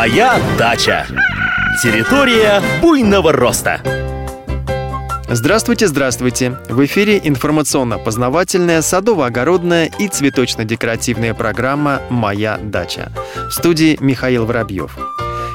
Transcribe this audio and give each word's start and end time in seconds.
Моя 0.00 0.40
дача. 0.58 1.06
Территория 1.82 2.62
буйного 2.80 3.34
роста. 3.34 3.82
Здравствуйте, 5.28 5.88
здравствуйте! 5.88 6.56
В 6.70 6.82
эфире 6.86 7.20
информационно-познавательная, 7.22 8.80
садово-огородная 8.80 9.92
и 9.98 10.08
цветочно-декоративная 10.08 11.34
программа 11.34 12.00
«Моя 12.08 12.56
дача». 12.56 13.12
В 13.50 13.50
студии 13.50 13.98
Михаил 14.00 14.46
Воробьев. 14.46 14.96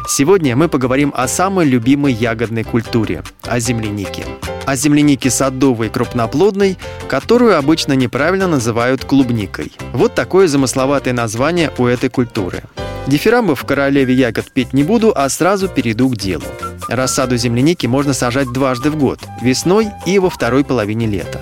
Сегодня 0.07 0.55
мы 0.55 0.69
поговорим 0.69 1.11
о 1.17 1.27
самой 1.27 1.65
любимой 1.65 2.13
ягодной 2.13 2.63
культуре– 2.63 3.23
о 3.41 3.59
землянике. 3.59 4.25
О 4.67 4.75
землянике 4.75 5.31
садовой 5.31 5.89
крупноплодной, 5.89 6.77
которую 7.07 7.57
обычно 7.57 7.93
неправильно 7.93 8.47
называют 8.47 9.05
клубникой. 9.05 9.71
Вот 9.91 10.13
такое 10.13 10.47
замысловатое 10.47 11.15
название 11.15 11.71
у 11.79 11.87
этой 11.87 12.11
культуры. 12.11 12.61
Дифирамбы 13.07 13.55
в 13.55 13.63
королеве 13.65 14.15
ягод 14.15 14.51
петь 14.51 14.73
не 14.73 14.83
буду, 14.83 15.13
а 15.15 15.29
сразу 15.29 15.67
перейду 15.67 16.09
к 16.09 16.17
делу. 16.17 16.45
Рассаду 16.89 17.37
земляники 17.37 17.85
можно 17.85 18.13
сажать 18.13 18.51
дважды 18.51 18.89
в 18.89 18.97
год– 18.97 19.19
весной 19.41 19.89
и 20.07 20.17
во 20.17 20.29
второй 20.29 20.63
половине 20.63 21.05
лета. 21.05 21.39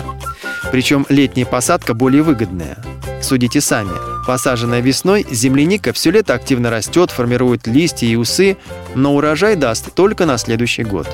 Причем 0.70 1.06
летняя 1.08 1.46
посадка 1.46 1.94
более 1.94 2.22
выгодная. 2.22 2.76
Судите 3.22 3.62
сами. 3.62 3.92
Посаженная 4.26 4.80
весной, 4.80 5.26
земляника 5.30 5.92
все 5.92 6.10
лето 6.10 6.34
активно 6.34 6.70
растет, 6.70 7.10
формирует 7.10 7.66
листья 7.66 8.06
и 8.06 8.16
усы, 8.16 8.58
но 8.94 9.14
урожай 9.14 9.56
даст 9.56 9.94
только 9.94 10.26
на 10.26 10.36
следующий 10.36 10.84
год. 10.84 11.08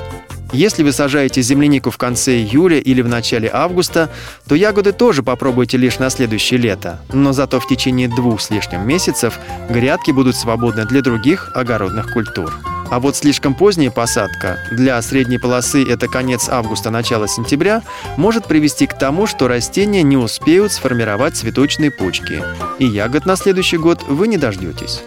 Если 0.53 0.83
вы 0.83 0.91
сажаете 0.91 1.41
землянику 1.41 1.91
в 1.91 1.97
конце 1.97 2.33
июля 2.33 2.77
или 2.77 3.01
в 3.01 3.07
начале 3.07 3.49
августа, 3.51 4.09
то 4.47 4.55
ягоды 4.55 4.91
тоже 4.91 5.23
попробуйте 5.23 5.77
лишь 5.77 5.97
на 5.99 6.09
следующее 6.09 6.59
лето, 6.59 6.99
но 7.13 7.31
зато 7.31 7.59
в 7.59 7.67
течение 7.67 8.09
двух 8.09 8.41
с 8.41 8.49
лишним 8.49 8.85
месяцев 8.85 9.39
грядки 9.69 10.11
будут 10.11 10.35
свободны 10.35 10.85
для 10.85 11.01
других 11.01 11.51
огородных 11.55 12.11
культур. 12.11 12.53
А 12.89 12.99
вот 12.99 13.15
слишком 13.15 13.55
поздняя 13.55 13.89
посадка, 13.89 14.59
для 14.69 15.01
средней 15.01 15.37
полосы 15.37 15.89
это 15.89 16.09
конец 16.09 16.49
августа-начало 16.49 17.29
сентября, 17.29 17.83
может 18.17 18.45
привести 18.45 18.85
к 18.85 18.97
тому, 18.97 19.27
что 19.27 19.47
растения 19.47 20.03
не 20.03 20.17
успеют 20.17 20.73
сформировать 20.73 21.37
цветочные 21.37 21.91
почки, 21.91 22.43
и 22.79 22.85
ягод 22.85 23.25
на 23.25 23.37
следующий 23.37 23.77
год 23.77 24.03
вы 24.09 24.27
не 24.27 24.35
дождетесь. 24.35 25.01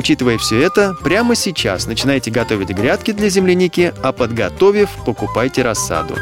Учитывая 0.00 0.38
все 0.38 0.62
это, 0.62 0.94
прямо 0.94 1.34
сейчас 1.34 1.86
начинайте 1.86 2.30
готовить 2.30 2.70
грядки 2.70 3.10
для 3.10 3.28
земляники, 3.28 3.92
а 4.02 4.12
подготовив, 4.12 4.88
покупайте 5.04 5.60
рассаду. 5.60 6.16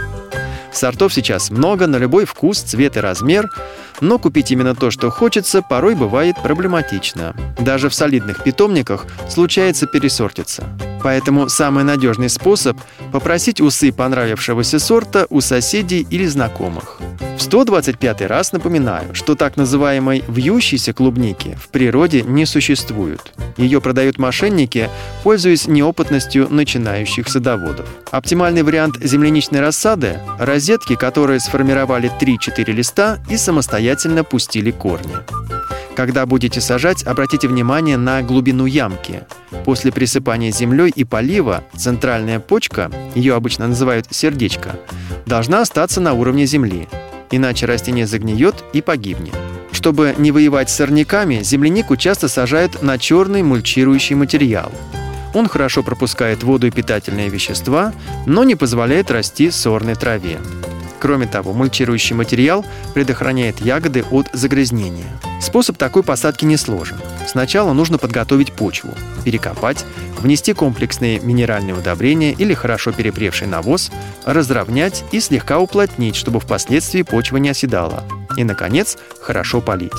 Сортов 0.73 1.15
сейчас 1.15 1.53
много, 1.53 1.87
на 1.87 1.95
любой 1.95 2.25
вкус, 2.25 2.59
цвет 2.59 2.97
и 2.97 3.01
размер– 3.01 3.49
но 4.01 4.19
купить 4.19 4.51
именно 4.51 4.75
то, 4.75 4.91
что 4.91 5.11
хочется, 5.11 5.63
порой 5.63 5.95
бывает 5.95 6.37
проблематично. 6.43 7.35
Даже 7.59 7.89
в 7.89 7.95
солидных 7.95 8.45
питомниках 8.45 9.07
случается 9.29 9.87
пересортиться. 9.87 10.65
Поэтому 11.03 11.49
самый 11.49 11.85
надежный 11.85 12.29
способ– 12.29 12.77
попросить 13.13 13.61
усы 13.61 13.93
понравившегося 13.93 14.79
сорта 14.79 15.27
у 15.31 15.41
соседей 15.41 16.07
или 16.11 16.27
знакомых. 16.27 16.99
В 17.39 17.43
125 17.43 18.23
раз 18.23 18.53
напоминаю, 18.53 19.15
что 19.15 19.37
так 19.37 19.57
называемой 19.57 20.25
вьющейся 20.27 20.93
клубники 20.93 21.57
в 21.63 21.69
природе 21.69 22.23
не 22.23 22.47
существует. 22.47 23.33
Ее 23.57 23.81
продают 23.81 24.19
мошенники, 24.19 24.91
пользуясь 25.23 25.69
неопытностью 25.69 26.49
начинающих 26.51 27.29
садоводов. 27.29 27.87
Оптимальный 28.11 28.65
вариант 28.65 28.97
земляничной 29.01 29.61
рассады– 29.61 30.21
розетки, 30.39 30.97
которые 30.97 31.39
сформировали 31.39 32.11
3-4 32.21 32.73
листа 32.73 33.19
и 33.31 33.37
самостоятельно 33.37 34.25
пустили 34.25 34.73
корни. 34.73 35.15
Когда 35.99 36.27
будете 36.27 36.61
сажать, 36.61 37.03
обратите 37.03 37.49
внимание 37.49 37.97
на 37.97 38.23
глубину 38.23 38.67
ямки. 38.67 39.25
После 39.65 39.91
присыпания 39.91 40.53
землей 40.53 40.93
и 40.95 41.03
полива 41.03 41.65
центральная 41.77 42.39
почка, 42.39 42.89
ее 43.17 43.35
обычно 43.35 43.67
называют 43.67 44.07
сердечко, 44.09 44.79
должна 45.27 45.61
остаться 45.61 46.01
на 46.01 46.13
уровне 46.13 46.47
земли 46.47 46.87
иначе 47.33 47.67
растение 47.67 48.07
загниет 48.07 48.55
и 48.73 48.81
погибнет. 48.81 49.35
Чтобы 49.73 50.15
не 50.19 50.31
воевать 50.31 50.71
с 50.71 50.77
сорняками, 50.77 51.43
землянику 51.43 51.97
часто 51.97 52.29
сажают 52.29 52.81
на 52.81 52.97
черный 52.97 53.43
мульчирующий 53.43 54.15
материал. 54.15 54.71
Он 55.35 55.49
хорошо 55.49 55.83
пропускает 55.83 56.45
воду 56.45 56.69
и 56.69 56.71
питательные 56.71 57.29
вещества, 57.29 57.93
но 58.25 58.45
не 58.45 58.55
позволяет 58.55 59.11
расти 59.11 59.51
сорной 59.51 59.97
траве. 59.97 60.39
Кроме 61.01 61.27
того, 61.27 61.53
мульчирующий 61.53 62.17
материал 62.17 62.65
предохраняет 62.95 63.61
ягоды 63.61 64.05
от 64.11 64.29
загрязнения. 64.33 65.07
Способ 65.41 65.77
такой 65.77 66.03
посадки 66.03 66.45
несложен. 66.45 66.99
Сначала 67.27 67.73
нужно 67.73 67.99
подготовить 67.99 68.53
почву, 68.53 68.91
перекопать, 69.25 69.85
внести 70.19 70.53
комплексные 70.53 71.21
минеральные 71.21 71.75
удобрения 71.75 72.33
или 72.33 72.55
хорошо 72.55 72.93
перепревший 72.93 73.47
навоз, 73.47 73.91
разровнять 74.25 75.05
и 75.13 75.21
слегка 75.21 75.59
уплотнить, 75.61 76.17
чтобы 76.17 76.41
впоследствии 76.41 77.03
почва 77.03 77.37
не 77.37 77.51
оседала. 77.51 78.05
И, 78.37 78.45
наконец, 78.45 78.99
хорошо 79.21 79.61
полить. 79.61 79.93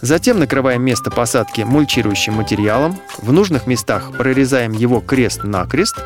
Затем 0.00 0.38
накрываем 0.38 0.82
место 0.82 1.10
посадки 1.10 1.62
мульчирующим 1.62 2.34
материалом, 2.34 2.98
в 3.18 3.32
нужных 3.32 3.66
местах 3.66 4.12
прорезаем 4.16 4.72
его 4.72 5.00
крест-накрест 5.00 5.96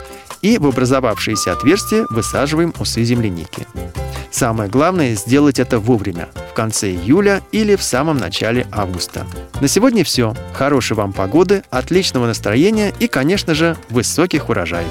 и 0.42 0.58
в 0.58 0.66
образовавшиеся 0.66 1.52
отверстия 1.52 2.06
высаживаем 2.10 2.74
усы 2.78 3.02
земляники. 3.04 3.66
Самое 4.30 4.68
главное– 4.68 5.14
сделать 5.16 5.58
это 5.58 5.78
вовремя, 5.78 6.28
в 6.50 6.54
конце 6.54 6.90
июля 6.90 7.42
или 7.52 7.76
в 7.76 7.82
самом 7.82 8.16
начале 8.16 8.66
августа. 8.72 9.26
На 9.60 9.68
сегодня 9.68 10.04
все. 10.04 10.34
Хорошей 10.54 10.96
вам 10.96 11.12
погоды, 11.12 11.62
отличного 11.70 12.26
настроения 12.26 12.92
и, 12.98 13.08
конечно 13.08 13.54
же, 13.54 13.76
высоких 13.90 14.48
урожаев. 14.48 14.88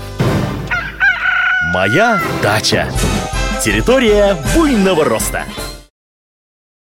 Моя 1.73 2.21
дача. 2.41 2.89
Территория 3.63 4.37
буйного 4.55 5.05
роста. 5.05 5.43